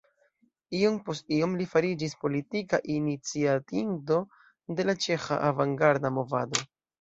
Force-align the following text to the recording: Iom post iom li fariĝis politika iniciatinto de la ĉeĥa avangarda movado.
Iom 0.77 0.95
post 1.09 1.27
iom 1.35 1.51
li 1.59 1.67
fariĝis 1.73 2.15
politika 2.23 2.79
iniciatinto 2.93 4.19
de 4.81 4.87
la 4.89 4.97
ĉeĥa 5.07 5.39
avangarda 5.51 6.13
movado. 6.19 6.67